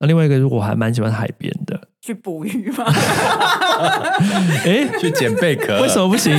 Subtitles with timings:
[0.00, 2.84] 那另外一个，我还蛮喜欢海边的，去捕鱼吗？
[4.64, 6.32] 哎，去捡贝壳，为什么不行？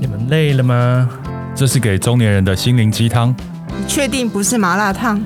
[0.00, 1.08] 你们累了吗？
[1.54, 3.32] 这是给中年人的心灵鸡汤。
[3.68, 5.22] 你确定不是麻辣烫？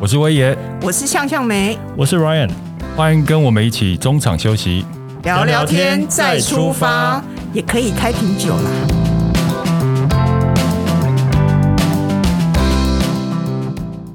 [0.00, 2.50] 我是威爷，我是向向梅，我是 Ryan，
[2.96, 4.84] 欢迎跟我们一起中场休息，
[5.22, 7.22] 聊聊天再出发，
[7.52, 9.03] 也可以开瓶酒啦。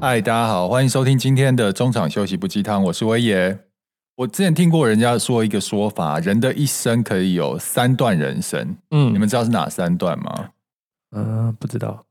[0.02, 3.60] 嗨，大家好，欢迎收听今天的中场休息不鸡汤，我是威爷。
[4.16, 8.78] 我之前听过人家说一个说法，人的一生可以有三段人生。
[8.92, 10.52] 嗯，你们知道是哪三段吗？
[11.12, 12.06] 嗯、呃，不知道。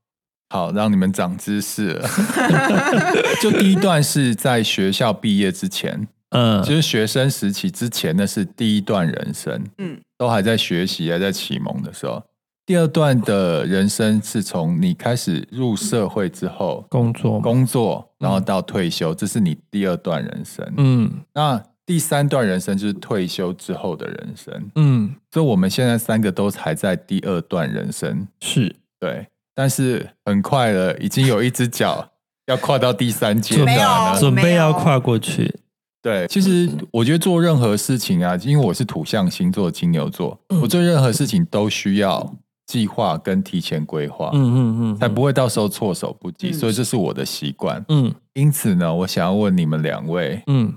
[0.50, 2.06] 好，让你们长知识了。
[3.40, 9.64] 就第一段是在学校毕业之前，嗯，就是学生时期之前，那是第一段人生。
[9.78, 12.22] 嗯，都还在学习，还在启蒙的时候。
[12.68, 20.70] 第二段的人生是从你开始入社会之后工作，工作，然后到退休，这是你第二段人生。
[20.76, 24.70] 嗯，那第三段人生就是退休之后的人生。
[24.74, 32.10] 嗯，所以我们现在三个都还在第二段人生，是对，但是很快了，已经有一只脚
[32.48, 35.54] 要跨到第三阶段了，准备要跨过去。
[36.02, 42.36] 对，其实我觉得做任何事情啊，因为我是土象星座金牛座，我做任何事情都需要。
[42.68, 46.52] 计划跟提前规划，嗯嗯嗯，才不会到时候措手不及。
[46.52, 48.14] 所以这是我的习惯，嗯。
[48.34, 50.76] 因此呢，我想要问你们两位，嗯，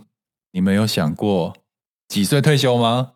[0.53, 1.53] 你们有想过
[2.07, 3.11] 几岁退休吗？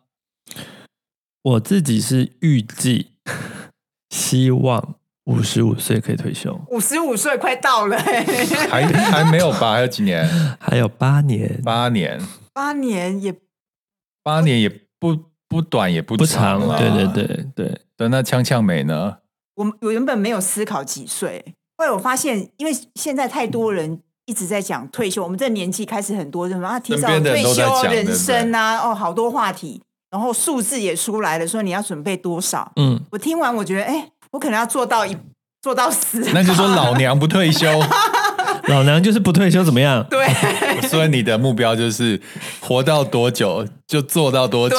[1.42, 3.12] 我自己是预计
[4.10, 6.60] 希望五十五岁可以退休。
[6.70, 7.96] 五十五岁快到了，
[8.70, 9.72] 还还没有吧？
[9.72, 10.28] 还有几年？
[10.60, 12.20] 还有八年，八年，
[12.52, 13.34] 八年也
[14.22, 14.68] 八年也
[15.00, 15.16] 不
[15.48, 16.78] 不短也不长了。
[16.78, 17.80] 对对对对。
[17.98, 19.18] 那呛呛美呢？
[19.56, 32.70] 我我原本没有思考几岁，后来我发现，因为现在太多人一直在讲退休，我们这年纪开始很多人啊，提早退休人生啊，哦，好多话题，然后数字也出来了，说你要准备多少？
[32.76, 35.16] 嗯，我听完我觉得，哎，我可能要做到一
[35.62, 37.66] 做到死，那就说老 娘不退休。
[38.68, 40.04] 老娘就是不退休怎么样？
[40.10, 40.26] 对，
[40.88, 42.20] 所以你的目标就是
[42.60, 44.76] 活到多久就做到多久，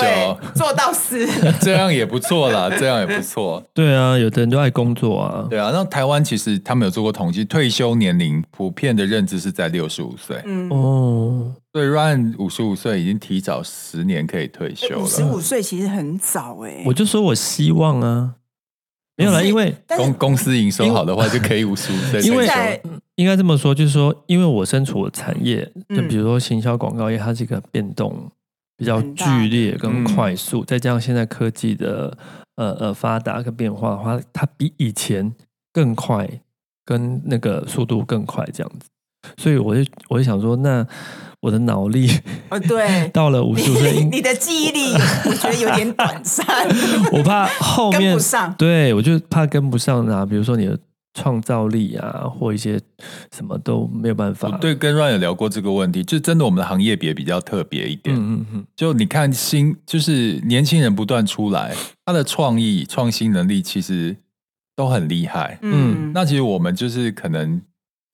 [0.54, 1.26] 做到死，
[1.62, 3.64] 这样也不错啦，这样也不错。
[3.74, 5.48] 对啊，有的人都爱工作啊。
[5.50, 10.42] 对啊，那台湾其实他们有做过统计，退休年龄普遍的认知是在六十五岁。
[10.46, 15.00] 嗯哦，所以 Ryan 五十五岁已经提早十年可以退休了。
[15.00, 18.34] 五十五岁其实很早哎、欸，我就说我希望啊。
[19.18, 22.22] 没有啦，因为公公司营收好的话，就可以五十五岁。
[22.22, 22.48] 因为
[23.16, 28.32] 应该这么说，就是说，因为我身处的产业，就比如说行销广告业，它是一个变动
[28.78, 32.16] 比较剧烈跟快速，再加上现在科技的
[32.58, 35.34] 呃呃发达跟变化的话，它比以前
[35.74, 36.30] 更快，
[36.86, 38.88] 跟那个速度更快这样子。
[39.36, 40.86] 所以我就我就想说，那
[41.40, 42.10] 我的脑力
[42.50, 44.94] 啊，对， 到了五十五岁，你的记忆力
[45.26, 46.46] 我觉得有点短暂，
[47.14, 50.26] 我怕后面跟不上，对我就怕跟不上啊。
[50.26, 50.78] 比如说你的
[51.14, 52.80] 创造力啊，或一些
[53.36, 54.50] 什么都没有办法。
[54.58, 58.16] 对，跟 Ryan 有聊过这个问题，就真的我们的行业别比较特别一点。
[58.16, 64.18] 嗯嗯嗯，就你看新，就是年轻人不断出来，他的创意创新能力其实
[64.76, 65.60] 都很厉害。
[65.62, 67.62] 嗯，那其实我们就是可能。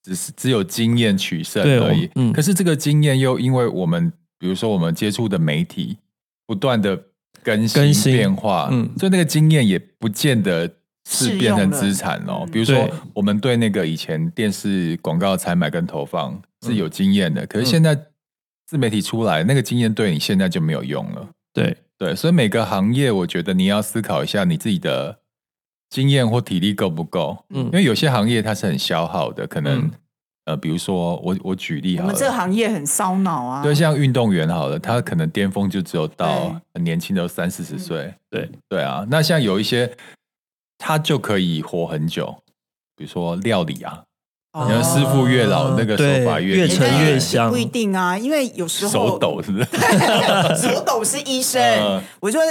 [0.04, 5.98] 只是只有经验取胜而已，嗯，可是这个经验又因为我们，比如说我们接触的媒体
[6.46, 7.02] 不断的
[7.42, 10.70] 更新变化，嗯，所以那个经验也不见得
[11.10, 12.46] 是变成资产哦。
[12.52, 17.98] 比如说，我们对那个以前电视广告采买跟投放是有经验的，可是现在
[18.68, 21.30] 自媒体出来，那个经验对你现在就没有用了。
[21.54, 21.78] 对。
[21.96, 25.20] 对，所以每个行业，我觉得你要思考一下你自己的。
[25.94, 27.38] 经验或体力够不够？
[27.50, 29.92] 嗯，因为有些行业它是很消耗的，可能、嗯、
[30.46, 33.62] 呃，比如说我我举例好了，我们这个行业很烧脑啊。
[33.62, 38.12] 对，像运动员好了，他可能巅峰就只有到很年轻的三四十岁。
[38.32, 39.96] 对对啊，那像有一些
[40.80, 42.36] 他就可以活很久，
[42.98, 44.04] 比如说料理啊，
[44.54, 49.66] 你看、哦、师傅越老，那个手法越越沉越香，不一定啊，因为有时候手抖是不是？
[50.60, 51.62] 手抖是医生。
[51.62, 52.42] 呃、 我说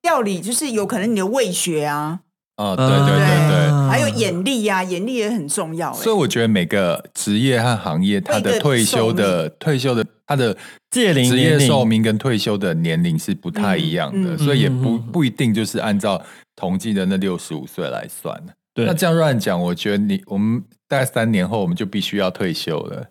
[0.00, 2.20] 料理就是有可能你的味觉啊。
[2.56, 5.92] 哦，对对对对，还有眼力呀，眼力也很重要。
[5.92, 10.56] 所以我觉得每个职业和行业，它的退休的退休的它的
[10.90, 16.18] 届龄职业寿命跟退休的年龄是不太一样的，所以也不不一定就是按照
[16.56, 18.34] 统计的那六十五岁来算。
[18.72, 23.04] 对，那这样乱讲，我觉得你我们大概三年后我们就必须要退休了。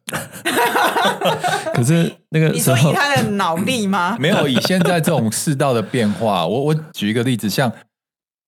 [1.71, 4.17] 可是那个你说以他的脑力吗？
[4.19, 7.71] 没有，以现在这种世道的变化，我我举一个例子，像。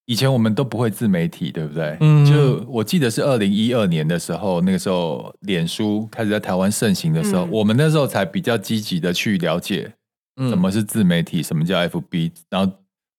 [0.08, 1.98] 以前我们都不会自媒体，对不对？
[2.00, 9.94] 嗯，就我记得是二零一二年的时候，那个时候脸书开始在台湾盛行的时候，嗯、我们那时候才比较积极的去了解
[10.38, 12.72] 什么是自媒体，什么叫 FB，然后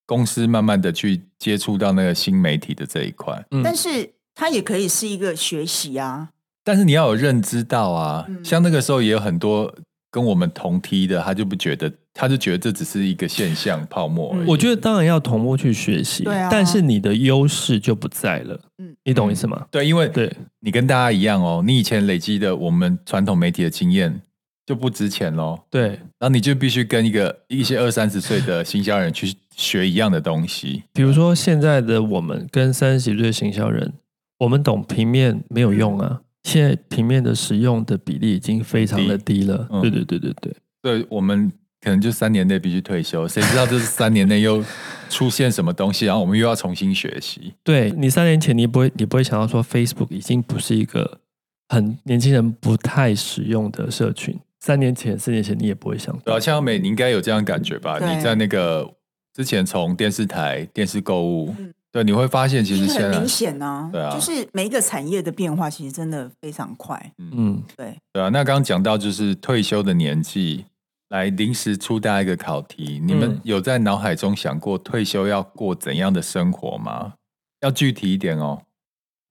[0.07, 3.45] 公司慢慢的去接触到那个新媒体的这一块。
[3.51, 6.31] 嗯，但是它也可以是一个学习啊。
[6.65, 9.75] 但是你要有认知到啊，嗯、像那个时候也有很多。
[10.11, 14.47] 跟我们同梯的，他就不觉得，他就觉得这只是一个现象泡沫而已。
[14.47, 18.61] 我觉得当然要同步去学习，对啊，但是你的优势就不在了。
[18.79, 19.67] 嗯，你懂意思吗？
[19.71, 24.23] 对，因为对你跟大家一样哦，你以前累积的我们传统媒体的经验
[24.65, 25.59] 就不值钱喽。
[25.71, 25.89] 对，
[26.19, 30.85] 然后你就必须跟一个一些二三十岁的行销人去学一样的东西。
[30.95, 33.93] 比如说现在的我们跟三十几岁的行销人，
[34.39, 36.23] 我们懂平面没有用啊。
[36.45, 44.65] 现在平面的使用的比例已经非常的低了，嗯、对对对对对，对我们可能就三年内必须退休，谁知道这三年内又
[45.11, 47.53] 出现什么东西，然后我们又要重新学习。
[47.63, 51.21] 对你三年前你不会你不会想到说 Facebook 已经不是一个
[51.69, 56.23] 很年轻人不太使用的社群，三年前四年前你也不会想到。
[56.25, 57.99] 对啊，呛美你应该有这样感觉吧？
[57.99, 58.89] 你在那个
[59.35, 61.55] 之前从电视台电视购物。
[61.59, 63.89] 嗯对，你会发现其实很明显呢。
[63.93, 67.13] 对啊，就是每一个产业的变化，其实真的非常快。
[67.17, 67.97] 嗯，对。
[68.13, 70.67] 对啊，那刚刚讲到就是退休的年纪，
[71.09, 77.15] 来临时出大家一个考题，你们有在脑海中想过退休要过怎样的生活吗？
[77.63, 78.63] 要具体一点哦。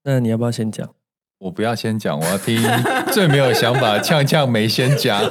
[0.04, 0.90] 那你要不要先讲？
[1.40, 2.60] 我不要先讲，我要听
[3.12, 5.22] 最没有想法，呛呛没先讲。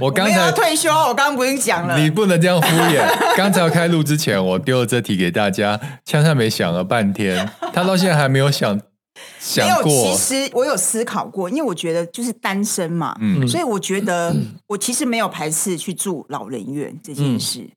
[0.00, 3.36] 我刚才退休，我刚刚不用讲了，你不能这样敷衍。
[3.36, 8.80] 刚才要开录之前，我丢了这题给大家，呛呛没想了半天，他到现在还没有想
[9.38, 9.92] 想过。
[9.92, 14.34] 其实我有思考过，因为我觉得就是单身嘛，嗯，所以我觉得
[14.68, 17.60] 我其实没有排斥去住老人院这件事。
[17.60, 17.70] 嗯、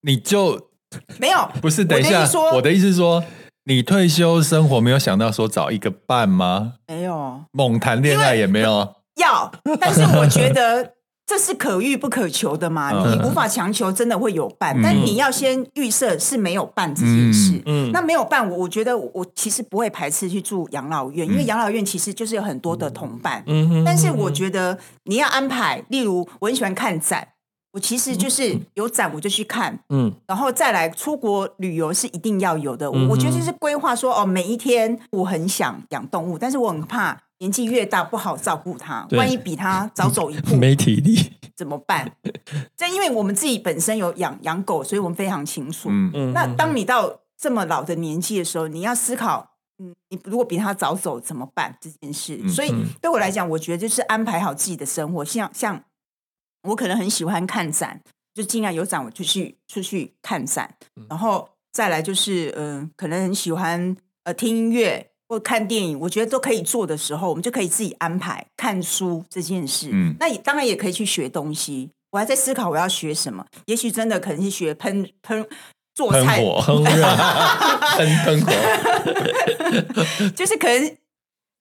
[0.00, 0.70] 你就
[1.18, 1.50] 没有？
[1.60, 3.22] 不是，等一下，我的意思是说。
[3.64, 6.74] 你退休生活没有想到说找一个伴吗？
[6.88, 8.94] 没有，猛谈恋爱也没有。
[9.16, 10.94] 要，但是我觉得
[11.24, 17.62] 这是可遇不可求的嘛，你无法强求真的会有伴，但你要先预设是没有伴这件事。
[17.66, 23.44] 嗯，那没有伴，我我觉得我其实不会排斥去住养老院，因为养老院其实就是有很多的同伴。
[23.46, 27.28] 嗯，但是我觉得你要安排，例如我很喜欢看展。
[27.72, 32.86] 我其实就是有展我就去看，嗯，然后再来出国旅游是一定要有的。
[32.86, 42.12] 嗯、我觉得就是规划说哦，每一天我很想养动物，但是我很怕年纪越大不好照顾它，对万一比它早走一步 没体力怎么办？
[42.76, 45.88] 这因为我们自己本身有养养狗，所以我们非常清楚。
[45.90, 46.32] 嗯嗯。
[46.34, 49.48] 那当你到这么老的年纪的时候，你要思考，
[49.78, 52.38] 嗯，你如果比它早走怎么办这件事？
[52.42, 52.70] 嗯、所以
[53.00, 55.82] 对我来讲，我觉得就是安排好自己的生活，像像。
[56.62, 58.00] 我可能很喜欢看展，
[58.34, 60.74] 就尽量有展我就去出去看展，
[61.08, 69.90] 然后再来就是嗯、呃，可能很喜欢呃听音乐或看电影，我觉得都可以做的时候，我们就可以自己安排看书这件事。
[69.92, 71.90] 嗯，那也当然也可以去学东西。
[72.10, 75.46] 我还在思考我要学什么，也许真的可能是学喷喷
[75.94, 76.38] 做菜，
[77.96, 78.52] 喷喷火，
[80.36, 80.96] 就是可能。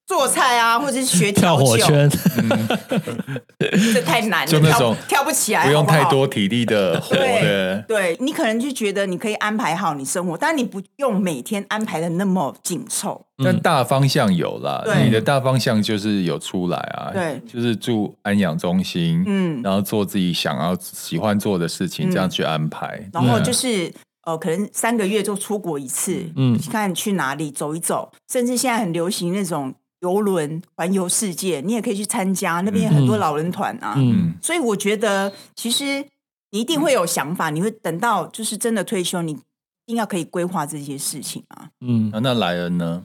[0.07, 2.09] 做菜啊， 或者是学跳火圈，
[3.93, 7.81] 这太难了，就那种跳不起来，不用太多体力的活的。
[7.87, 13.25] 对，你可能就觉得你可以安排好你生活，但你不用每天安排的那么紧凑。
[13.43, 23.09] 但大方向有了，你的大方向就是有出来啊，对，就是住安养中心，嗯，然后做自己想要喜欢做的事情，这样去安排。
[23.13, 23.91] 然后就是
[24.25, 29.73] 呃，可能三个月就出国一次，嗯，看去哪里走一走，甚至现在很流行那种。
[30.01, 33.95] 游轮环游世界，你也可以去参加，那边有很多老人团啊。
[33.97, 36.05] 嗯，所以我觉得其实
[36.51, 39.37] 你一定会有想法，你会等到就是真的退休，你一
[39.87, 41.69] 定要可以规划这些事情啊。
[41.81, 43.01] 嗯，啊、那莱恩呢？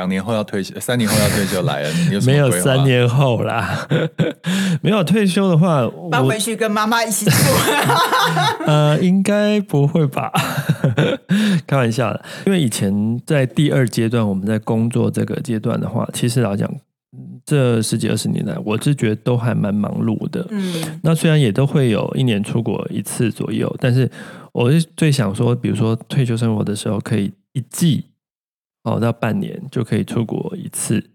[0.00, 3.86] 两年后要退休，三年后要退休， 莱恩有没有三年后啦？
[4.80, 7.32] 没有退休的话，搬回去跟妈妈一起住。
[8.64, 10.32] 呃，应该不会吧？
[11.66, 16.66] 开玩笑的，因为以前在第二阶段，我们在工作这个阶段的话，其实老讲
[17.44, 20.46] 这十几二十年来，我是觉得都还蛮忙碌的。
[20.48, 24.10] 嗯，那虽然也都会有一年出国一次左右，但是
[24.52, 28.06] 我是最想说，比如说退休生活的时候，可以一季。
[28.84, 31.10] 哦，到半年就可以出国一次，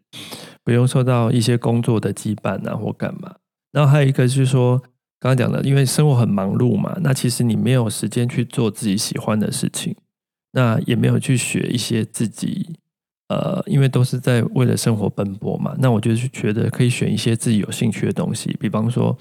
[0.64, 3.36] 不用受到一些工作的羁绊啊，或干嘛。
[3.72, 4.78] 然后还有一个是说，
[5.20, 9.96] 刚刚讲的，因为生活很忙碌嘛，那其实你没有时间去做自己喜欢的事情，
[10.54, 12.78] 那也没有去学一些自己，
[13.30, 15.76] 呃，因为都是在为了生活奔波嘛。
[15.80, 19.18] 那我就是觉得可以选一些自己有兴趣的东西，比方说，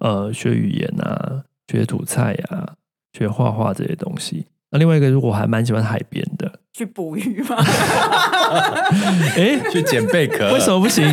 [0.00, 2.74] 呃，学语言啊，学土菜呀、啊，
[3.12, 4.46] 学画画这些东西。
[4.70, 7.56] 那另外一个，如果还蛮喜欢海边的，去捕鱼吗？
[9.34, 11.04] 哎，去捡贝壳，为什么不行？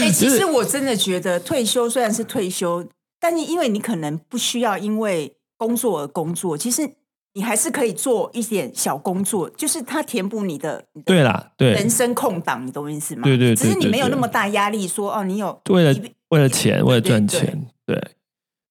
[0.00, 2.86] 哎，其实我真的觉得退休虽然是退休，
[3.20, 6.88] 但是因为你可能不需要因为工作而工作，其实
[7.34, 13.24] 你还是可以做一点小工作，就是它填补你的对啦，对人生空档，你懂我意思吗？
[13.24, 15.94] 对对，只是你没有那么大压力，说哦，你有为了
[16.30, 18.02] 为了钱，为了赚钱，对。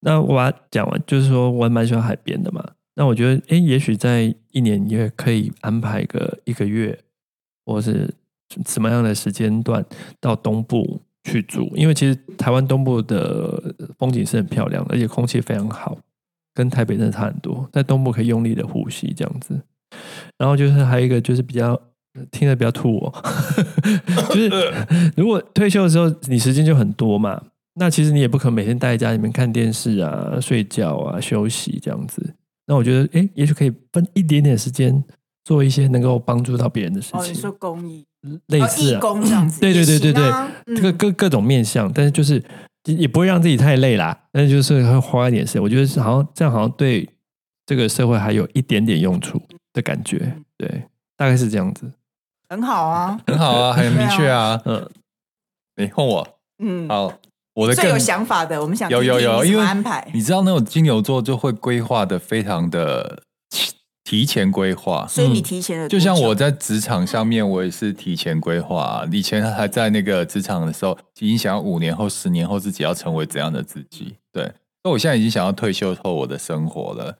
[0.05, 2.61] 那我把它讲完，就是说我还蛮喜欢海边的嘛。
[2.95, 6.99] 那我觉得，哎，也许在一年也可以安排个一个月，
[7.65, 8.13] 或是
[8.65, 9.83] 什么样的时间段
[10.19, 15.97] 到东部去住，因为其实台湾东部的风景是很漂亮的，而且空气非常好，
[16.53, 17.67] 跟台北真的差很多。
[17.71, 19.59] 在东部可以用力的呼吸这样子。
[20.37, 21.79] 然后就是还有一个就是比较
[22.31, 23.13] 听得比较吐哦，
[24.29, 24.49] 就是
[25.17, 27.41] 如果退休的时候你时间就很多嘛，
[27.75, 32.35] 那其实你也不可能每天待在家里面看电视啊、睡觉啊、休息这样子。
[32.65, 35.03] 那我觉得，哎，也许可以分一点点时间
[35.43, 37.19] 做一些能够帮助到别人的事情。
[37.19, 38.05] 哦，你说公益，
[38.47, 40.23] 类似、啊哦、义工这样子，对对对对对，
[40.67, 42.41] 嗯、这个各各种面向，但是就是
[42.85, 44.17] 也不会让自己太累啦。
[44.31, 47.09] 但是就是会花一点时间，我觉得是好像这样，好像对
[47.65, 49.41] 这个社会还有一点点用处
[49.73, 50.37] 的感觉。
[50.57, 50.83] 对，
[51.17, 51.91] 大概是这样子。
[52.47, 54.51] 很好啊，很好啊，很明确啊。
[54.51, 54.89] 啊嗯，
[55.75, 57.13] 你哄我，嗯，好。
[57.55, 63.21] 我的最有想法的，我们想有有有，因为安排，你知道那种金牛座就会规划的非常的
[64.03, 65.87] 提前规划，所以你提前了。
[65.87, 69.07] 就像我在职场上面，我也是提前规划。
[69.11, 74.15] 以前还在那个职场的时候，已经想要五年后、十年后自己要成为怎样的自己。
[74.31, 74.51] 对，
[74.83, 77.19] 那我现在已经想要退休后我的生活了。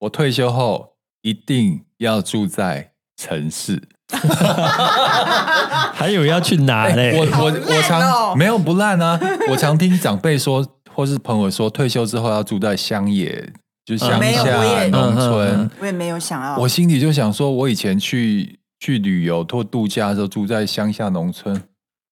[0.00, 3.82] 我退休后一定要住在城市。
[5.92, 7.12] 还有要去哪嘞？
[7.12, 9.20] 欸、我我我常没有不烂啊！
[9.50, 13.52] 我常听长辈说，或是朋友说，退休之后要住在乡野，
[13.84, 15.70] 就是乡下农村。
[15.80, 16.56] 我也没有想要。
[16.56, 21.62] 我心里就想说，我以前去去旅游或度假的时候，住在乡下农村，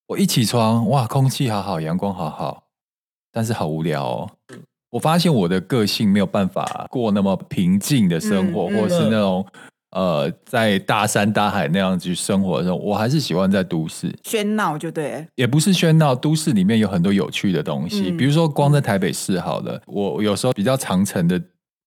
[0.08, 2.64] 我一起床，哇，空气好好，阳光好好，
[3.32, 4.30] 但是好无聊哦。
[4.90, 9.46] 我发现我的个性没有办法过那么平静的生活，或是那种。
[9.92, 16.14] 呃，在大山大海那样去生活的时候，我还是喜欢在都市喧闹，就对，也不是喧闹。
[16.14, 21.40] 都市里面有很多有趣的东西，嗯、比如说光在台北市好了，我有时候比较长程的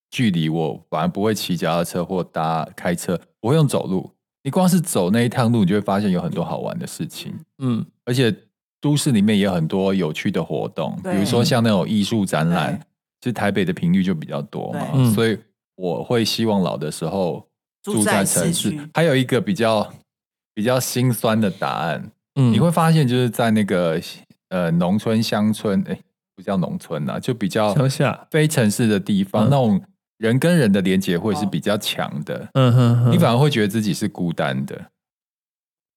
[0.09, 4.09] 距离，我反而不会骑脚踏车或搭开车，我会用走路。
[4.43, 7.35] 你光是走那一趟路，你就会发现有很多好玩的事情。
[7.59, 8.33] 嗯，而且
[8.81, 12.79] 都市里面也有很多有趣的活动，比如说像那种艺术展览，
[13.21, 15.37] 其实台北的频率就比较多嘛，所以
[15.75, 17.45] 我会希望老的时候。
[17.81, 19.93] 住在城市，还有一个比较
[20.53, 23.99] 比较心酸的答案，嗯，你会发现就是在那个
[24.49, 25.97] 呃农村乡村，哎，
[26.35, 28.27] 不叫农村呐，就比较乡下。
[28.29, 29.81] 非城市的地方，嗯、那种
[30.17, 34.87] 人跟人的连接会是比较强的，嗯哼哼，你反而会觉得自己是孤单的，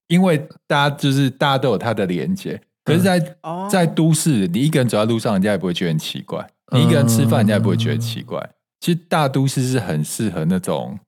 [0.07, 6.41] 因为大家就是大家都有他的连接，可是在，在、嗯、在都市，你一个人走在路上，人家也不会觉得很奇怪；
[6.73, 8.51] 你一个人吃饭，人家也不会觉得奇怪。
[8.81, 10.99] 其实大都市是很适合那种。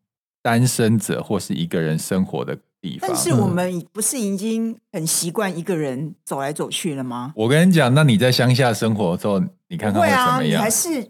[0.45, 7.33] 单身者或是一个人生活的地方，但是我们不是已经很习惯一个人走来走去了吗？
[7.35, 10.61] 我跟你讲，那你在乡下生活的时候，你看看会怎么样？
[10.61, 11.01] 啊、还是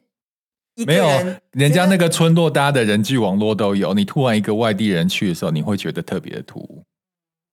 [0.77, 1.07] 一个没有
[1.51, 3.93] 人家那个村落，大家的人际网络都有。
[3.93, 6.85] 你突然一个外地人去的时候，你会觉得特别的突兀。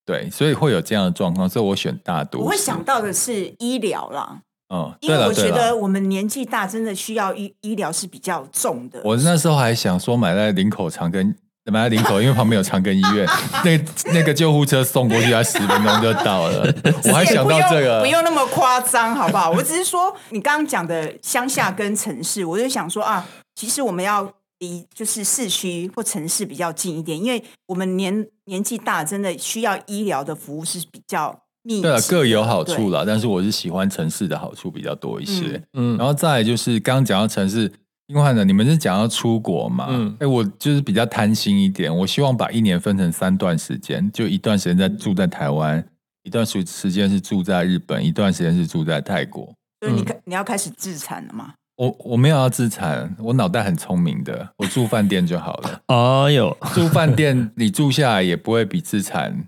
[0.05, 1.49] 对，所以会有这样的状况。
[1.49, 2.41] 所以我选大多。
[2.43, 4.43] 我会想到的是医疗啦。
[4.71, 9.01] 嗯，因为我觉得我们年纪大，真的需要医医疗是比较重的。
[9.03, 11.33] 我那时候还想说买在林口长庚。
[11.71, 13.25] 买在林口，因为旁边有长庚医院，
[13.63, 16.71] 那那个救护车送过去，要十分钟就到了。
[17.05, 19.49] 我还想到这个，不用那么夸张，好不好？
[19.49, 23.25] 我只是说，你刚刚讲的乡下跟城市，我就想说啊，
[23.55, 31.81] 其实我们要离就是市区或城市比较近一点，因为我们年年纪大，真的需要医疗的服务是比较密集。
[31.83, 33.03] 对啊，各有好处啦。
[33.07, 35.63] 但是我是喜欢城市的好处比较多一些。
[35.73, 37.71] 嗯，然后再来就是刚刚讲到城市。
[38.11, 39.87] 另外呢，你们是讲要出国嘛？
[39.89, 45.81] 嗯，哎，我就是比较贪心一点，我希望把一年分成三段时间，就一段时间在住在台湾，
[46.23, 49.53] 一段时时间是住在日本，一段时间是住在泰国。
[49.79, 51.53] 所以你开你要开始自产了吗？
[51.77, 55.81] 我我没有要自产，我脑袋很聪明的，我住饭店就好了。
[55.87, 59.45] 哦哟，住饭店你住下来也不会比自产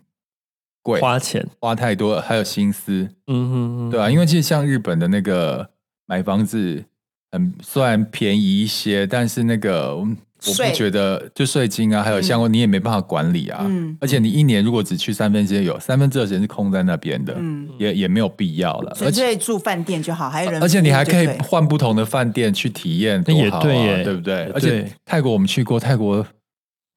[0.82, 3.10] 贵，花钱花太多，还有心思。
[3.28, 5.70] 嗯哼哼，对啊，因为其实像日本的那个
[6.06, 6.86] 买房子。
[7.34, 13.62] 嗯，虽然便宜一些，但是那个我不觉得就税金啊，还有相关你也没办法管理啊。
[13.68, 18.96] 嗯，而且你一年如果只去三分之一，有三分之二时间是空在那边的，嗯，也也没有必要了。
[19.02, 24.44] 而且住饭店就好，还有人，而且你还可以换不同的饭店去体验，也对耶，对不对？
[24.54, 26.26] 而且泰国我们去过，泰国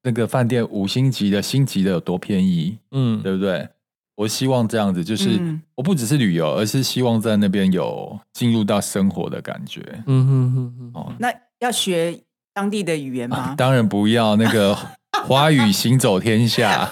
[0.03, 3.67] 那个饭店五星级的星级的有多便宜，嗯，对不对？
[4.17, 5.39] 我希望这样子，就是
[5.75, 9.83] 我不只是旅游，而是希望在那边有进入到生活的感觉。
[10.07, 10.91] 嗯哼哼哼。
[10.95, 11.29] 哦，那
[11.61, 12.19] 要学
[12.55, 13.37] 当地的语言吗？
[13.37, 14.77] 啊，当然不要，那个
[15.27, 16.89] 华语行走天下。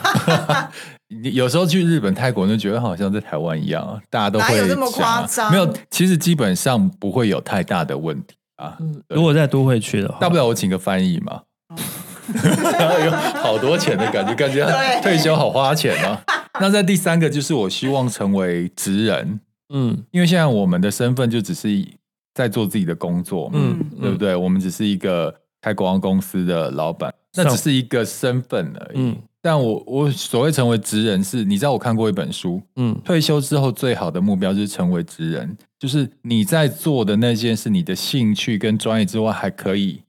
[1.23, 5.51] 你有时候去日本、泰国，就觉得好像在台湾一样，大家都会有这么夸张？
[5.51, 8.77] 没有，其实基本上不会有太大的问题啊。
[9.09, 11.43] 如果再都会去的话，大不了我请个翻译嘛。
[12.33, 13.11] 然 后有
[13.43, 14.67] 好多钱的感觉，感觉
[15.03, 16.21] 退休好花钱啊。
[16.61, 19.41] 那在第三个就是我希望成为职人，
[19.73, 21.69] 嗯，因为现在我们的身份就只是
[22.33, 24.37] 在做自己的工作，嗯，对不对？
[24.37, 28.99] 我们只是一个开广告公司的老板，那只是一个身份而已。
[28.99, 40.03] 嗯，但我我所谓成为职人是，你知道我看过一本书，嗯，退休之后最好的目标就是成为职人，就是你在做的那件事，你的兴趣跟专业之外还可以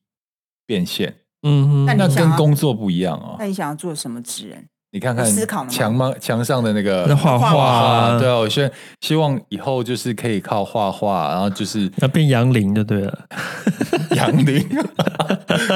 [0.67, 1.15] 变现。
[1.41, 3.35] 嗯，那跟工作不一样哦。
[3.39, 4.67] 那你想要做什么职人？
[4.95, 5.25] 你看看
[5.67, 6.13] 墙吗？
[6.21, 8.69] 墙上的那个画画，对啊，我希
[9.01, 13.19] 希望以后就是可以靠画画，然后就是要变杨林就对了。
[14.15, 14.65] 杨林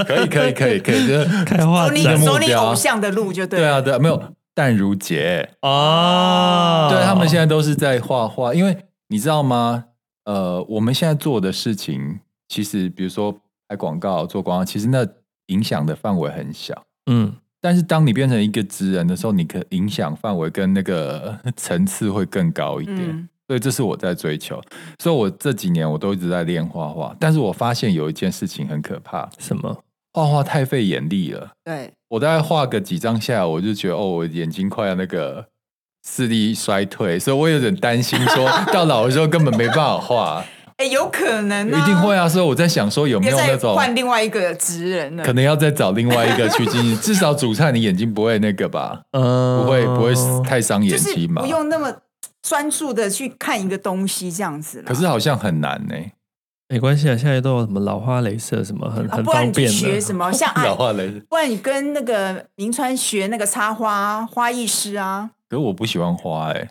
[0.08, 3.60] 可以可以可以可以，就是开画展走你偶像的路就对。
[3.60, 4.24] 对啊对啊，没有
[4.56, 9.84] 淡如姐哦，对他们现在都是在画画，因为你知道吗？
[10.24, 13.36] 呃，我们现在做的事情，其实比如说
[13.68, 15.06] 拍广告、做广告，其实那
[15.48, 17.36] 影响的范围很小，嗯。
[17.62, 24.62] 但是当你变成一个职人的时候，你可影响范围跟那个 层次会更高一点，嗯、所以这是我在追求。
[25.00, 29.84] 所以我这几年我都一直在练画画，但是我发现有一件事情很可怕，什么？
[30.14, 31.52] 画画太费眼力了。
[31.64, 35.46] 对，我大概画个几张下来，我就觉得哦，我眼睛快要那个
[36.08, 40.46] 视力衰退，所以我有点担心，说 到老的时候根本没办法画。
[40.80, 42.28] 哎，有可能啊，一定会啊！
[42.28, 45.24] 所以我在想说，有没有那种换另外一个职人呢？
[45.26, 49.02] 可能要再找另外一个去进， 至少煮菜你眼睛不会那个吧？
[49.12, 51.42] 嗯，不会不会太伤眼睛嘛？
[51.42, 51.94] 不用那么
[52.42, 54.82] 专注的去看一个东西这样子。
[54.86, 55.96] 可是好像很难呢。
[56.70, 59.74] 没关系啊，现在都有什么老花镭射什么，很很方便的。
[59.74, 61.22] 学什么 像老花镭射？
[61.28, 65.32] 不然你跟那个明川学那个插花花艺师啊？
[65.50, 66.70] 可是我不喜欢花哎。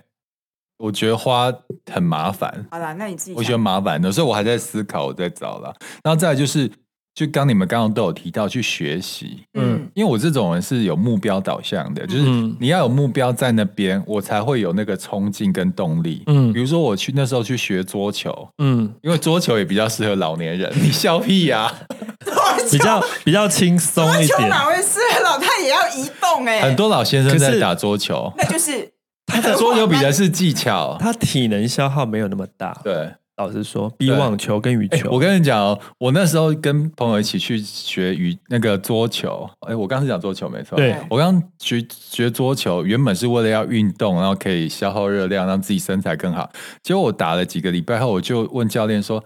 [0.79, 1.53] 我觉得花
[1.93, 2.67] 很麻烦。
[2.71, 3.35] 好了，那你自己。
[3.35, 5.75] 我觉得麻烦的，所以我还在思考，我在找了。
[6.03, 6.71] 然后再来就是，
[7.15, 12.23] 就刚你们刚刚都有提到去学习，嗯，因为我这种人是有目标导向的，就是
[12.61, 16.23] 你要有目标在那边，我才会有那个冲劲跟动力。
[16.27, 20.73] 嗯，比如说我去那时候去学桌球，嗯，因为桌球也比较适合老年人。
[20.81, 21.73] 你笑屁呀？
[22.71, 24.29] 比较比较轻松一点。
[24.29, 25.39] 桌球哪会适合老？
[25.39, 26.61] 太也要移动哎。
[26.61, 28.93] 很多老先生在打桌球，那就是。
[29.41, 32.79] 桌球比的是技巧，他体能消耗没有那么大。
[32.83, 35.09] 对，老实说，比网球跟羽球。
[35.11, 39.49] 我跟你讲哦，我那时候跟朋友一起去学羽那个桌球。
[39.61, 40.77] 哎，我刚是讲桌球没错。
[40.77, 46.51] 对，我刚学学桌球，原本是为了要运动，然后可以消耗热量，让自己身材更好。
[46.83, 49.23] 结果我打了几个礼拜后，我就问教练说：“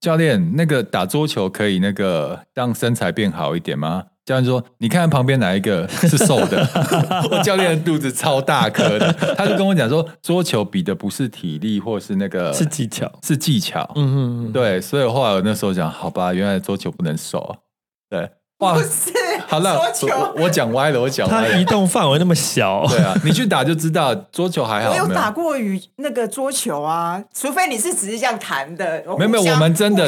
[0.00, 6.68] 教练，那个打桌球可以那个让身材变好一点吗？”教练说：“你看旁边哪一个是瘦的？
[7.32, 14.78] 我教练的肚子超大颗的。”他就跟我讲说：“桌球比的不是体力，或是那个是技巧，是技巧。”嗯嗯嗯，对。
[14.82, 17.56] 所以后来我那时候讲：“好吧，原来桌球不能瘦。”
[18.10, 19.10] 对，哇，不是
[19.46, 21.50] 好了，桌球我讲歪了，我讲歪了。
[21.50, 24.90] 它移动范围那么小， 对啊，你去打就知道，桌球还好。
[24.90, 29.02] 我有打过羽那个桌球啊，除非你是只是这样弹的。
[29.16, 30.04] 没有没有，我们真的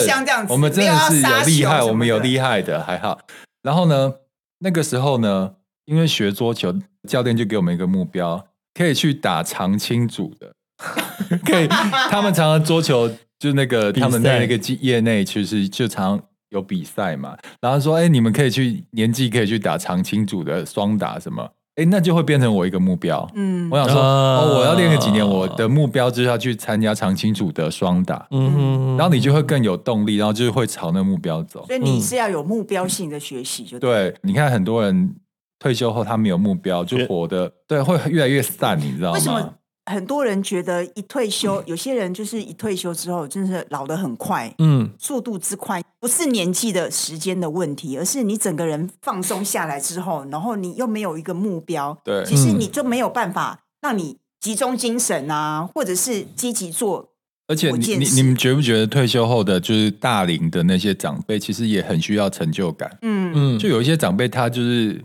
[0.50, 3.18] 我们真的是有厉害，我们有厉害的，还好。
[3.62, 4.14] 然后呢，
[4.59, 6.75] 那个时候呢，因为学桌球，
[7.09, 10.55] 教练就给我们一个目标，可以去打常青组的，
[11.44, 11.66] 可以。
[11.68, 16.20] 他们常常桌球就那个他们在那个业内，其实就常
[16.51, 17.37] 有比赛嘛。
[17.61, 21.51] 然后说，哎，你们可以去年纪可以去打常青组的双打什么？
[21.81, 23.27] 哎，那就会变成我一个目标。
[23.35, 28.27] 嗯，我想说，哦，我要练个几年，我的目标就是要去参加常青组的双打。
[28.31, 31.64] 嗯，然后你就会更有动力，然后就是会朝那个目标走。
[31.66, 34.11] 所以你是要有目标性的学习，就对。
[34.11, 35.14] 对，你看很多人
[35.59, 39.14] 退休后他没有目标，就活的对，会越来越散，你知道吗？
[39.14, 39.55] 为什么？
[39.90, 57.11] 很多人觉得一退休，有些人就是一退休之后，真是老得很快，嗯，速度之快，不是年纪的时间的问题，而是你整个人放松下来之后，然后你又没有一个目标，对，其实你就没有办法让你集中精神啊，或者是积极做。
[57.48, 62.96] 而且你你你们觉不觉得退休后的就是大龄的那些长辈，其实也很需要成就感？
[63.03, 65.05] 嗯嗯，就有一些长辈他就是。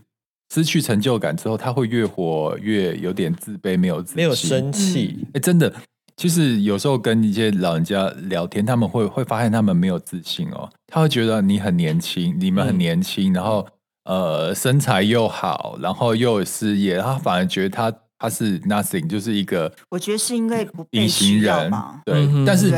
[0.55, 5.19] 失去成就感之后，他会越活越有点自卑，没有自信，没有生气。
[5.27, 5.73] 哎、嗯，真的，
[6.15, 10.69] 其实有时候跟一些老人家聊天，他们会会发现他们没有自信哦。
[10.87, 13.67] 他会觉得你很年轻，你们很年轻，嗯、然后
[14.05, 22.71] 呃身材又好，然后又有事业，他反而觉得他他是 nothing，就是一个我觉得是因为不隐形人嘛，对，嗯、但是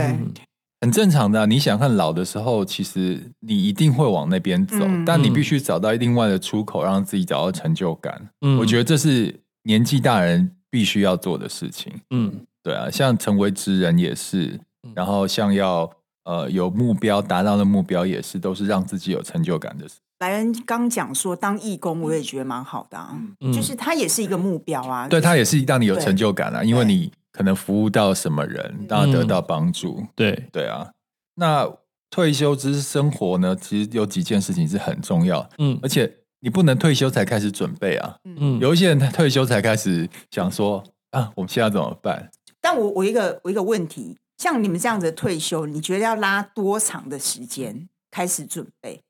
[0.82, 1.46] 很正常的、啊。
[1.46, 8.30] 你想看老的时候，其实你一定会往那边走，嗯、但你必须找到另外的出口，让自己找到成就感。
[8.42, 11.94] 嗯、我觉得这是年纪大人必须要做的事情。
[12.12, 14.60] 嗯，对啊，像成为职人也是，
[14.94, 15.90] 然后像要。
[16.30, 19.96] 呃，有目标达到的目标也是，都是让自己有成就感的事。
[20.20, 25.08] 莱恩刚讲说当义工，我也觉得蛮好的啊，嗯、就是他也是一个目标啊。
[25.08, 29.98] 对，他也是让你有成就感啊，因为你可能服务到什么人，大家得到帮助。
[30.00, 30.90] 嗯、对对啊，
[31.36, 31.72] 那
[32.10, 35.48] 退休之生活呢，其实有几件事情是很重要。
[35.60, 38.18] 嗯，而且你不能退休才开始准备啊。
[38.24, 42.32] 嗯，有一些人他退休才开始想说啊，我们现在怎么办？
[42.60, 44.18] 但我我一个我一个问题。
[44.38, 49.02] 像你们这样子的退休，你觉得要拉多长的时间开始准备？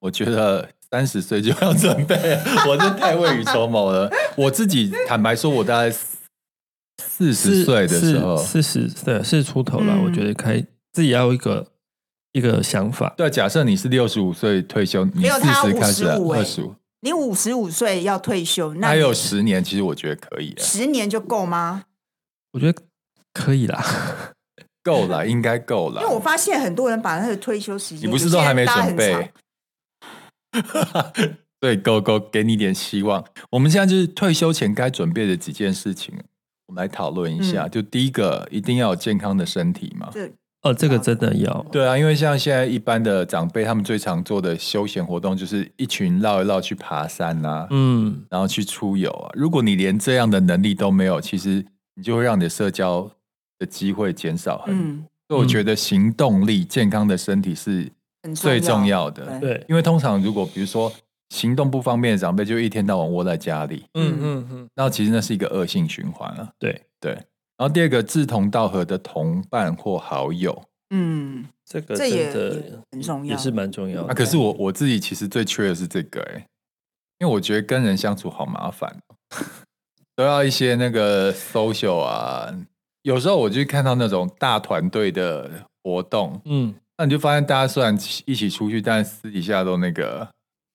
[0.00, 2.16] 我觉得三十岁就要准备，
[2.68, 4.10] 我这太未雨绸缪了。
[4.36, 5.94] 我自己坦白说，我大概
[7.30, 9.92] 四十岁的时候，四十对四十出头了。
[9.94, 10.58] 嗯、我觉得开
[10.94, 11.66] 自己要有一个
[12.32, 13.12] 一个想法。
[13.18, 20.54] 对，假设你是六十五岁退休，你四十开始二十五，你五十五岁要退休，那还有十年，其实我觉得可以。
[20.56, 21.84] 十年就够吗？
[22.54, 22.82] 我觉得。
[23.34, 23.82] 可以啦，
[24.84, 26.02] 够了，应该够了。
[26.02, 29.32] 因为我发现很多人把他的退休时间，你不是都还没准备？
[31.58, 33.24] 对，够够，给你点希望。
[33.48, 36.14] 我们现在就是退休前该准备的几件事情，
[36.72, 37.66] 我们来讨论一下。
[37.66, 40.08] 嗯、就第一个，一定要有健康的身体嘛。
[40.10, 40.32] 对，
[40.62, 41.66] 哦，这个真的要。
[41.70, 49.30] 对啊，因为像现在一般的长辈，他们最常做的休闲活动就是一群绕一绕去爬山啊，嗯，然后去出游啊。
[49.34, 51.62] 如果你连这样的能力都没有，其实
[51.94, 53.10] 你就会让你的社交。
[53.58, 57.88] 的机会减少很多，嗯、所以我觉得行动力、嗯、健康的身体是
[58.34, 59.38] 最重要的。
[59.38, 60.92] 对，因为通常如果比如说
[61.32, 66.52] 行动不方便的长辈，就一天到晚窝在家里，嗯嗯嗯，那其实那是一个恶性循环啊。
[66.58, 67.12] 对对。
[67.56, 72.30] 然后第二个志同道合的同伴或好友，嗯，这个真的也
[72.90, 74.08] 很重要，也是蛮重要的。
[74.08, 76.46] 啊，可是我我自己其实最缺的是这个哎、欸，
[77.20, 78.94] 因为我觉得跟人相处好麻烦，
[80.14, 82.52] 都要一些那个 social 啊。
[83.02, 90.28] 有时候我就看到那种大团队的活动，嗯，那你就发现大家虽然一起出去，但私底下都那个，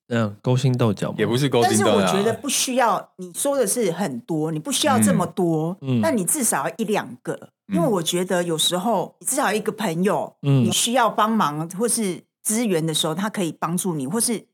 [0.09, 1.97] 嗯，勾心斗角，也不是勾心斗角。
[1.99, 7.33] 但是我觉得不需要你说的是很多，你不需要这么多，嗯，但你至少要一两个，
[7.67, 14.45] 嗯，因为我觉得有时候你至少一个朋友，嗯，你需要帮忙或是资源的时候，他可以帮助你，或是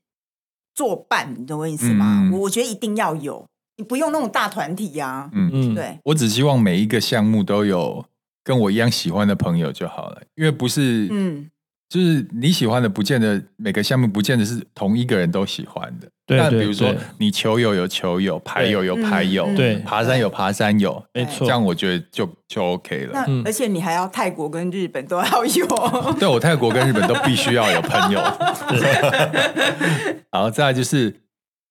[0.74, 2.28] 作伴，你懂我意思吗？
[2.32, 3.46] 我，嗯，我觉得一定要有。
[3.76, 5.50] 你不用那种大团体呀、啊，嗯。
[5.52, 8.04] 嗯，对，我只希望每一个项目都有
[8.44, 11.50] 跟我一样喜欢的朋友就好了，因为不是，嗯，
[11.94, 16.08] 就是你喜欢的，不见得每个项目不见得是同一个人都喜欢的。
[16.26, 23.12] 对，但比如说你球友有球友，牌友有牌友，对，爬山有爬山友，没错，这样我觉得就就 OK 了。
[23.12, 25.66] 那而且你还要泰国跟日本都要有，
[26.18, 28.20] 对，我泰国跟日本都必须要有朋友。
[30.32, 31.20] 然后 再来就是。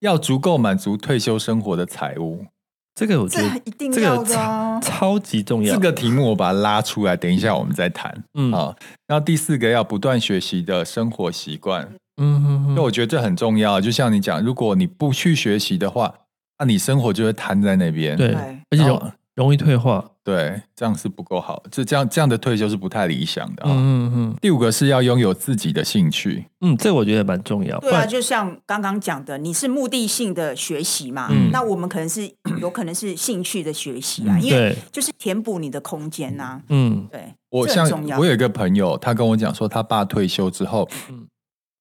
[0.00, 2.44] 要足够满足退休生活的财务，
[2.94, 5.74] 这个我觉得一定要的，超，超级重要。
[5.74, 8.24] 这个题目我把它拉出来，等一下我们再谈。
[8.34, 8.74] 嗯，好。
[9.06, 11.82] 然后第四个要不断学习的生活习惯，
[12.22, 13.80] 嗯哼哼，那我觉得这很重要。
[13.80, 16.14] 就像你讲，如果你不去学习的话，
[16.58, 18.32] 那你生活就会瘫在那边，对，
[18.70, 20.04] 而且容容易退化。
[20.24, 23.70] 对，这样是不够好，这这样这样的退休是不太理想的啊。
[23.70, 24.34] 嗯嗯。
[24.40, 27.78] 第五个是要拥有自己的兴趣，嗯，这我觉得蛮重要。
[27.80, 32.22] 对啊，就像刚刚讲的，你是目的性的学习嘛，嗯，那我们可能是
[32.58, 36.58] 有可能是兴趣的学习啊，因为就是填补你的空间呐。
[36.70, 37.34] 嗯，对。
[37.50, 37.86] 我像
[38.18, 41.26] 我有一个朋友，他跟我讲说，他爸退休之后，嗯，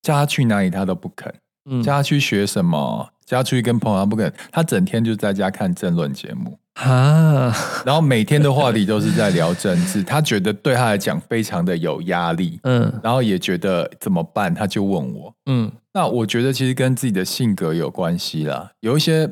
[0.01, 1.33] 叫他去哪里他都不肯，
[1.71, 6.59] 嗯，叫他去学什么，叫他出去跟朋友他不肯，他整天就在家看政论节目。
[6.73, 7.55] 啊，
[7.85, 19.29] 然后每天的话题都是在聊政治，他觉得对他来讲非常的有压力，嗯，然后也觉得怎么办，他就问我，嗯，那我觉得其实跟自己的性格有关系啦，有一些，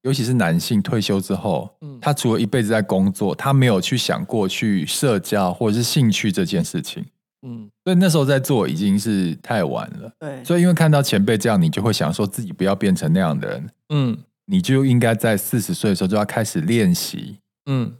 [0.00, 7.04] 尤其是男性退休之后，嗯，他除了一辈子在工作，他没有去想过去社交或者是兴趣这件事情，
[7.46, 14.16] 嗯，所以那时候在做已经是太晚了，对，所以因为看到前辈这样，你就会想说自己不要变成那样的人，嗯。
[14.46, 17.96] 你就应该在四十岁的时候就要开始练习，嗯，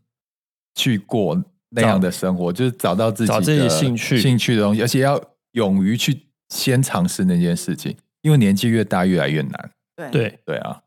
[0.74, 5.20] 去过那样的生活，就是找到自己的兴趣兴趣的东西，而且要
[5.52, 9.70] 勇于去先尝试那件事情，因为年纪越大越来越难。
[9.96, 10.82] 对对对啊！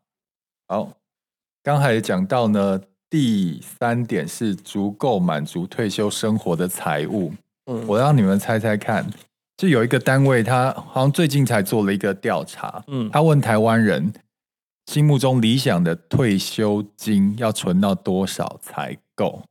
[0.67, 0.93] 好，
[1.63, 7.33] 刚才讲到呢，第三点是足够满足退休生活的财务。
[7.65, 9.09] 嗯，我让你们猜猜看，
[9.57, 14.13] 就有一个单位，他好像最近才做了一个调查，嗯，他问台湾人
[14.89, 19.43] 心目中理想的退休金要存到多少才够？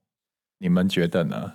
[0.59, 1.53] 你们觉得呢？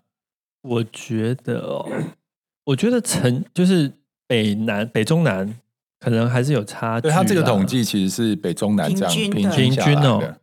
[0.61, 1.85] 我觉得哦，
[2.63, 3.91] 我觉得成就是
[4.25, 5.59] 北南北中南
[5.99, 7.09] 可能还是有差距。
[7.09, 10.39] 对，他这个统计其实是北中南这样平均下来的。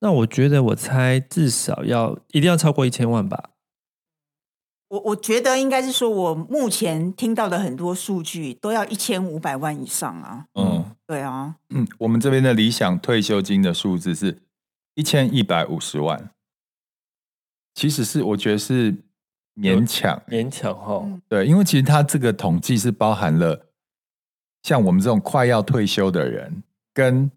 [0.00, 3.52] 那我觉得我猜至少要一定要超过一千万吧。
[4.88, 10.44] 我我觉得应该是说，我目前听到的很多数据都要一千五百万以上啊。
[10.60, 11.56] 嗯，对啊。
[11.68, 14.38] 嗯，我们这边的理想退休金的数字是
[14.94, 16.30] 一千一百五十万，
[17.74, 18.94] 其实是我觉得是
[19.54, 21.06] 勉强勉强哈。
[21.28, 23.66] 对，因为其实它这个统计是包含了
[24.62, 26.62] 像我们这种快要退休的人，
[26.94, 27.30] 跟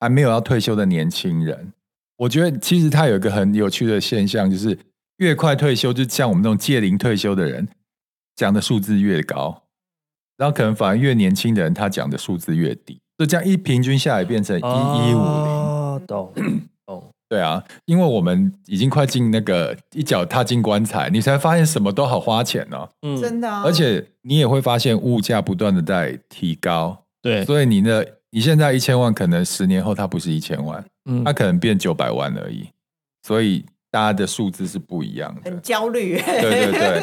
[0.00, 1.72] 还没有要退休的年轻人。
[2.16, 4.76] 我觉得其实它有一个很有趣的现象，就是。
[5.18, 7.66] 越快退休，就像我们这种届龄退休的人
[8.36, 9.64] 讲的数字越高，
[10.38, 16.06] 然后可能反而越年轻的人他讲的数字越低，就这样一平均下来变成一一五零。
[16.06, 16.32] 懂
[16.86, 22.88] 懂，对啊，因为我们已经快进那个一脚踏进棺材，你才发现什么都好花钱哦。
[23.02, 23.50] 嗯，真的。
[23.62, 32.68] 而且你也会发现物价不断的在提高，对，所以你的你现在一千万，可能十年后它不是一千万，嗯，它可能变九百万而已，
[33.26, 33.66] 所以。
[33.90, 36.20] 大家的数字是不一样的，很焦虑。
[36.20, 37.02] 对对对，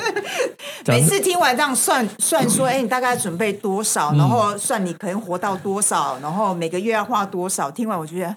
[0.99, 4.13] 每次听完这样算算说，哎，你大概准备多少？
[4.15, 6.17] 然后算你可能活到多少？
[6.21, 7.71] 然后每个月要花多少？
[7.71, 8.35] 听完我觉得，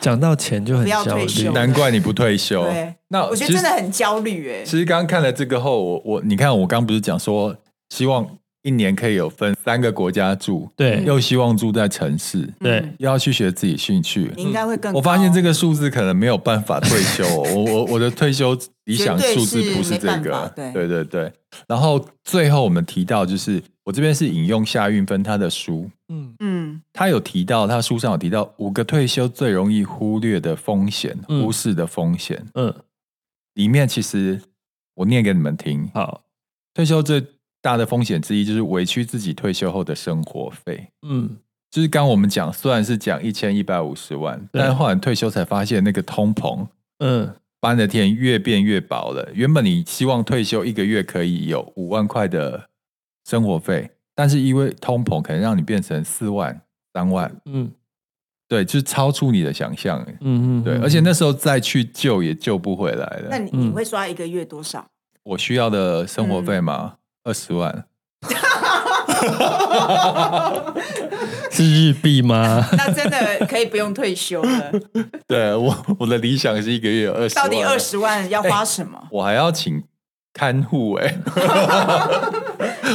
[0.00, 1.48] 讲到钱就很焦虑。
[1.52, 2.62] 难怪你不退休。
[2.64, 4.52] 对，那我觉得真的很焦虑。
[4.52, 7.56] 哎，其实刚刚看了这个后，我我你看，我刚不是讲说
[7.90, 8.26] 希望。
[8.62, 14.92] 一年可以有分三个国家住，对，又希望住在城市，对，又要去学自己兴趣，你应该会更。
[14.94, 20.72] 我发现这个数字可能没有办法退休，哦 我我我的退休理想数字不是这个，对。
[20.72, 21.32] 对对对。
[21.66, 26.34] 然后最后我们提到，就是我这边是引用夏运芬他的书，嗯。
[26.38, 32.72] 嗯，他有提到，他书上有提到五个退休最容易忽略的风险，忽视的风险，嗯，
[33.54, 34.40] 里面其实
[34.94, 36.22] 我念给你们听，好，
[36.72, 37.24] 退休最。
[37.62, 40.88] 大的风险之一就是委屈自己退休后的生活费。
[41.02, 41.38] 嗯，
[41.70, 46.66] 就是刚我们讲，虽然是讲一千一百五十万，但是后来退休才发现那个通膨，
[46.98, 49.30] 嗯，把你的天越变越薄了。
[49.32, 52.68] 原本你希望退休一个月可以有五万块的
[53.24, 56.60] 生活费，但是因为通膨可能让你变成四万、
[56.92, 57.32] 三万。
[57.44, 57.70] 嗯，
[58.48, 60.04] 对，就是超出你的想象。
[60.20, 63.28] 嗯嗯，对，而且那时候再去救也救不回来了。
[63.30, 64.84] 那你你会刷一个月多少？
[65.22, 66.96] 我需要的生活费吗？
[67.24, 67.84] 嗯二十万，
[71.52, 72.66] 是日币吗？
[72.76, 74.72] 那真的可以不用退休了。
[75.28, 77.44] 对我，我的理想是一个月有二十万。
[77.44, 79.06] 到底二十万要花什么？
[79.12, 79.84] 我还要请
[80.34, 81.14] 看护哎，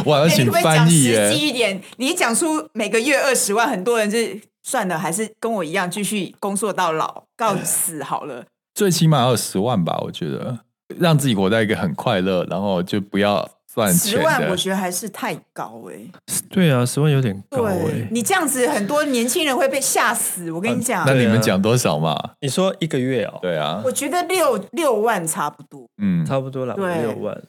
[0.04, 1.32] 我还要请翻译哎。
[1.32, 8.44] 实际一点，你讲出每个月二十万，很多人是算了，还是跟我一样继续工作到老，告死好了。
[8.76, 10.60] 最起码二十万吧，我觉得
[11.00, 13.50] 让自己活在一个很快乐，然后就不要。
[13.94, 16.12] 十万我觉得还是太高哎、欸，
[16.50, 18.08] 对啊，十万有点高哎、欸。
[18.12, 20.52] 你这样子，很多年轻人会被吓死。
[20.52, 22.16] 我跟你讲、啊，那你们讲多少嘛？
[22.42, 23.40] 你说一个月哦？
[23.42, 27.44] 对啊，我觉得六六万差不多，嗯，差不多了，对六万，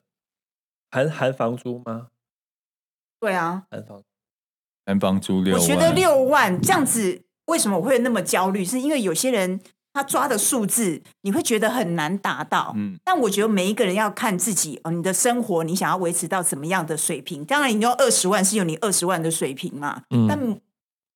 [0.91, 2.09] 含含房租吗？
[3.21, 4.03] 对啊，含房
[4.85, 5.62] 含房租六万。
[5.62, 8.64] 我觉得六万这样子，为什么我会那么焦虑？
[8.64, 9.61] 是因为有些人。
[9.98, 12.72] 他抓的数字，你会觉得很难达到。
[12.76, 17.44] 嗯，但我觉得每一个人要看自己哦，你的生活你想要维持到怎么样的水平？
[17.44, 20.02] 当然，你用二十万是有你二十万的水平嘛。
[20.11, 20.61] 嗯，但。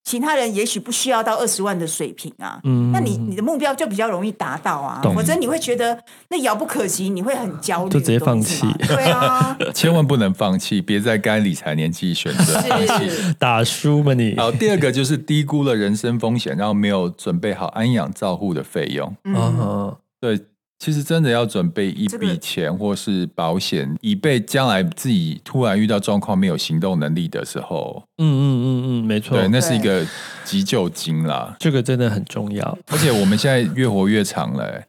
[0.03, 5.97] 其他人也许不需要到二十万的水平啊，嗯，那你你的目标就比较容易达到啊，懂否则你会觉得
[6.29, 8.67] 那遥不可及，你会很焦虑，就直接放弃。
[8.87, 14.35] 对啊， 千万不能放弃，别在该理财年纪选择是 打输嘛你？
[14.37, 19.15] 好，第二个就是低估了人生风险，然后没有准备好安养照护的费用。
[19.23, 20.39] 嗯，对。
[20.83, 28.03] 其实真的要准备一笔钱或是保险，以备将来自己突然遇到状况没有行动能力的时候。
[28.17, 30.05] 嗯嗯嗯嗯，没错，对，那是一个
[30.43, 31.55] 急救金啦。
[31.57, 34.83] 这个真的很重要，而且我们现在越活越长了。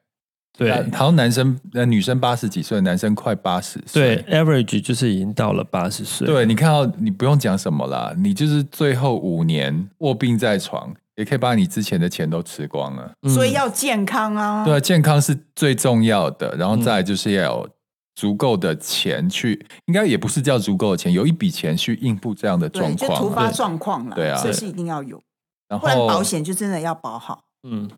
[0.59, 4.17] 对，好像男生、女生八十几岁，男生快八十岁。
[4.17, 6.27] 对，average 就是已经到了八十岁。
[6.27, 10.93] 对，你看到你不用讲什么啦，你就是最后五年卧病在床。
[11.17, 14.65] 也可以把你之前的钱都吃光了，所以要健康啊。
[14.65, 17.69] 对啊，健康是最重要的，然后再来就是要有
[18.17, 24.17] 足够的钱去，嗯、应该也不是叫足够的钱，有一笔钱去应付这样的状况，就突发状况了。
[24.17, 25.23] 对啊，这是一定要有，
[25.69, 27.45] 然后不然保险就真的要保好。
[27.63, 27.89] 嗯，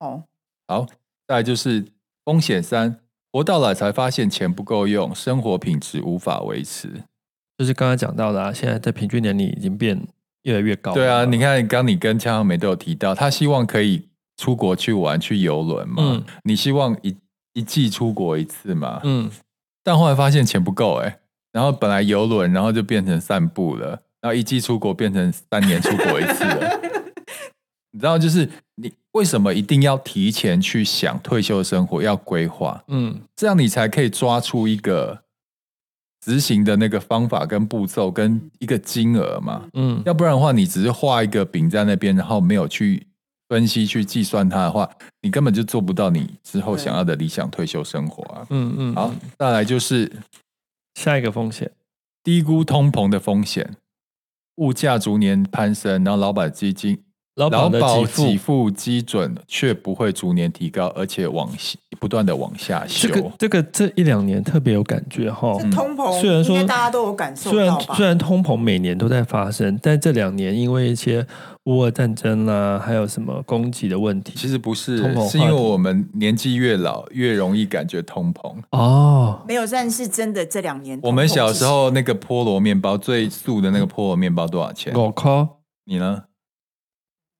[0.00, 0.24] 哦，
[0.66, 0.86] 好，
[1.26, 1.86] 再来就是
[2.24, 3.00] 风险三，
[3.32, 7.04] 活到老才发现钱不够用，生活品质无法维持。
[7.56, 10.06] 就是刚刚讲到的啊，现在的平均年龄已经变
[10.42, 10.92] 越来越高。
[10.92, 17.16] 对啊，你看刚你跟江浩梅都有提到，他希望可以出国去玩去游轮嘛，嗯、你希望一
[17.54, 19.30] 一季出国一次嘛，嗯，
[19.82, 21.18] 但后来发现钱不够哎，
[21.52, 23.88] 然后本来游轮，然后就变成散步了，
[24.20, 26.80] 然后一季出国变成三年出国一次了，
[27.92, 35.22] 你知道就是你为什么一定要提前去想退休生活要规划，嗯，这样你才可以抓出一个。
[36.20, 43.06] 执行的那个方法跟步骤跟一个金额嘛，嗯，要不然的话，你只是画一个饼在那边，然后没有去
[43.48, 44.88] 分析去计算它的话，
[45.22, 48.46] 你根本就做不到你之后想要的理想退休生活啊。
[48.50, 50.10] 嗯嗯，好，再来就是
[50.94, 51.70] 下一个风险，
[52.22, 53.76] 低估通膨的风险，
[54.56, 57.02] 物价逐年攀升，然后老板基金。
[57.38, 61.48] 劳保给付基准却不会逐年提高，而且往
[62.00, 63.08] 不断的往下修。
[63.08, 65.56] 这个这个这一两年特别有感觉哈。
[65.70, 71.24] 通膨虽然说大家都有感受，虽然虽然通膨每年都在发生，但这两年因为一些
[71.64, 74.96] 乌俄战争啦、啊，还有什么供给的问题，其实不是，
[75.28, 79.42] 是因为我们年纪越老越容易感觉通膨哦。
[79.46, 84.92] 没有，但是真的这两年，我们小时候那个菠萝面包最素的那个菠萝面包多少钱？
[84.94, 86.24] 我靠，你呢？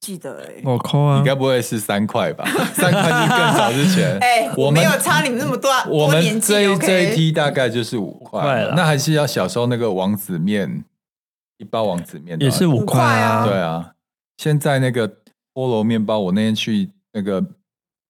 [0.01, 1.19] 记得哎、欸，我靠啊！
[1.19, 2.45] 应该不会是三块吧？
[2.73, 4.17] 三块是更早之前。
[4.23, 5.71] 哎、欸，我没有差你们那么多。
[5.89, 10.85] 我们这一这一批大概就是五块了，那还是要小时候那个王子面，
[11.59, 13.45] 一包王子面也是五块啊。
[13.45, 13.93] 对啊，
[14.37, 15.09] 现在那个
[15.53, 17.45] 菠萝面包，我那天去那个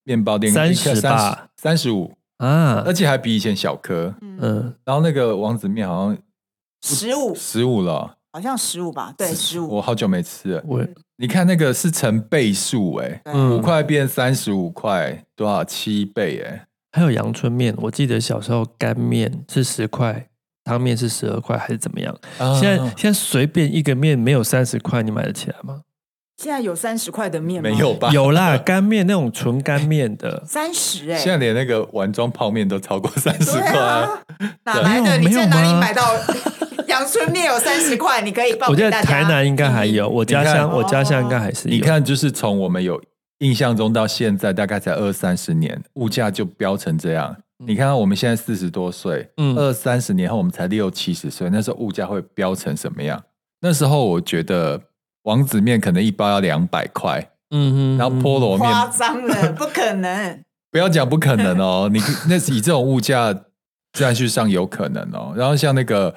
[0.04, 4.14] 面包店，三十吧，三十五啊，而且还比以前小颗。
[4.20, 6.18] 嗯，然后那个王子面好像
[6.82, 8.17] 十五，十五了。
[8.32, 9.76] 好像十五吧，对，十五。
[9.76, 10.62] 我好久没吃了。
[10.66, 10.84] 我
[11.16, 16.66] 你看那个是成倍数哎，五块变三十五块，多少七倍哎？
[16.92, 20.28] 还有阳春面，我记得小时候干面是十块，
[20.64, 22.16] 汤面是十二块，还是怎么样？
[22.60, 25.82] 现在现在随便一个面没有三十块，你买得起来吗？
[26.36, 28.10] 现在有三十块的面没有吧？
[28.12, 31.18] 有啦，干面那种纯干面的 三十哎。
[31.18, 33.72] 现在连那个碗装泡面都超过三十块，
[34.64, 35.18] 哪来的？
[35.18, 36.04] 你在哪里买到？
[36.86, 38.68] 阳春面有三十块，你可以报。
[38.68, 41.74] 我觉得台南应该还有，我家乡我家乡应该还是有。
[41.74, 43.02] 你看，就是从我们有
[43.38, 47.36] 印象中到现在，大概才二三十年，物价就飙成这样。
[47.66, 53.20] 你看看我们现在四十多岁，嗯，二三十年后我们才六七十岁，那时候物价会飙成什么样？
[53.60, 54.80] 那时候我觉得
[55.24, 60.44] 王子面可能一包要两百块，嗯哼，然后菠萝面夸张了，不可能。
[60.70, 63.34] 不要讲不可能哦，你那是以这种物价
[63.92, 65.32] 再去上有可能哦。
[65.36, 66.14] 然后像那个。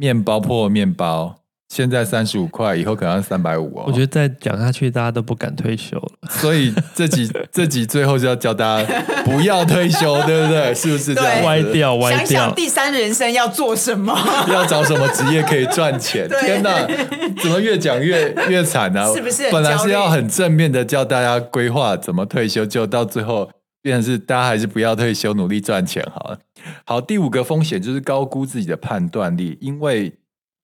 [0.00, 1.36] 面包破面包，
[1.68, 3.84] 现在三十五块，以后可能要三百五哦。
[3.86, 6.12] 我觉得再讲下去，大家都不敢退休了。
[6.30, 10.74] 所以这集 这集最后就要教大家不要退休，对不对？
[10.74, 11.44] 是不是这样？
[11.44, 12.18] 歪掉歪掉。
[12.24, 14.18] 想想第三人生要做什么？
[14.48, 16.26] 要找什么职业可以赚钱？
[16.40, 16.70] 天哪，
[17.42, 19.04] 怎么越讲越越惨呢？
[19.14, 19.50] 是不是？
[19.52, 23.50] 本来是要很正面的教大家规划怎么退休，就到最后
[23.82, 26.38] 变成是大家还是不要退休，努力赚钱好了。
[26.84, 30.12] 好，第五个风险就是高估自己的判断力，因为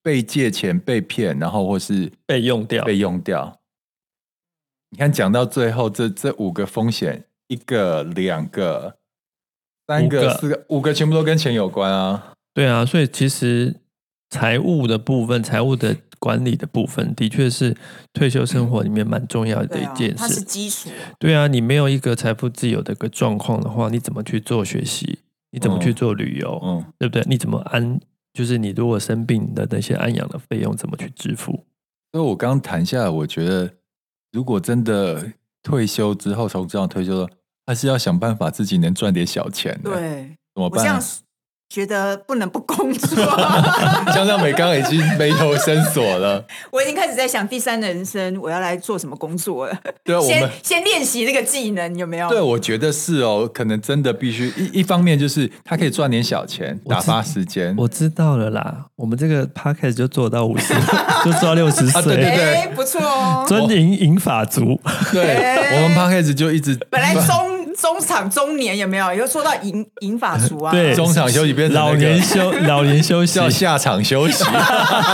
[0.03, 3.59] 被借钱、被骗，然后或是被用掉、被用掉。
[4.91, 8.97] 你看，讲到最后，这这五个风险，一个、两个、
[9.87, 12.33] 三个、四个、五个，全部都跟钱有关啊。
[12.53, 13.75] 对啊，所以其实
[14.29, 17.75] 财务的部分、财务的管理的部分，的确是
[18.13, 20.15] 退休生活里面蛮重要的一件事。
[20.17, 20.89] 它是基础。
[21.17, 25.19] 对啊，你没有一个财富自由的一个状况的话，你怎么去做学习？
[25.51, 26.59] 你怎么去做旅游？
[26.63, 27.23] 嗯，嗯对不对？
[27.27, 27.99] 你怎么安？
[28.33, 31.63] 就是你如果生病的那些安养的费用怎么去支付？
[32.11, 33.71] 所以我刚刚谈下来，我觉得
[34.31, 35.31] 如果真的
[35.63, 37.29] 退休之后，从这样退休了，
[37.65, 39.91] 还是要想办法自己能赚点小钱的。
[39.91, 41.01] 对，怎么办？
[41.69, 43.17] 觉得不能不工作，
[44.13, 46.43] 江尚美刚已经眉头深锁了。
[46.71, 49.77] 我已经开始在想第三人生我要来做什么工作了。
[50.03, 52.29] 对啊，先我们先练习这个技能有没有？
[52.29, 57.75] 对，我觉得是哦，可能真的必须一一方面就是他可以赚点小钱，打发时间。
[57.77, 60.73] 我知道了啦，我们这个 podcast 就做到五十，
[61.25, 63.45] 就做到六十岁，对对对，不错哦。
[63.45, 64.79] 专营银法族，
[65.11, 67.56] 对，我们 podcast 就一直本来中。
[67.79, 69.13] 中场中年有没有？
[69.13, 70.71] 有说到银银发族啊？
[70.71, 74.43] 对，中场休息变成老年休 老年休息，叫下场休息，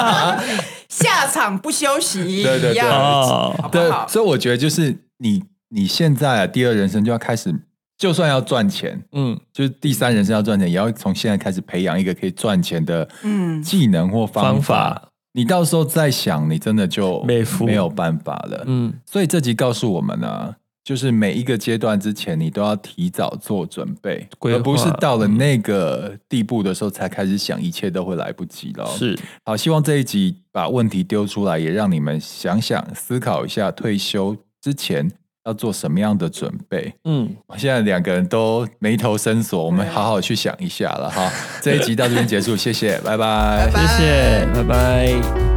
[0.88, 3.92] 下场不休息，对对对，好好对。
[4.08, 7.54] 所以我觉得就是你你现在啊，第二人生就要开始，
[7.98, 14.52] 就算要赚钱，嗯，就是第三人生要赚钱，也要从现在开始培养一个可以赚钱的嗯技能或方法。
[14.54, 18.64] 方法你到时候再想，你真的就没有办法了。
[18.68, 20.56] 嗯，所以这集告诉我们呢、啊。
[20.84, 28.86] 就是每一个阶段之前，你都要提早做准备，而不是到了那个地步的时候才开始想，一切都会来不及了。
[28.88, 35.10] 是，好，希望这一集把问题丢出来，也让你们想想、思考一下，退休之前
[35.46, 36.94] 要做什么样的准备。
[37.06, 41.32] 嗯，现在两个人都眉头深锁，我们好好去想一下了哈。
[41.62, 45.53] 这一集到这边结束，谢谢，拜拜，谢谢，拜拜。